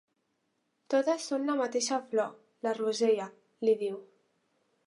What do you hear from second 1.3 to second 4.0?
són la mateixa flor, la rosella —li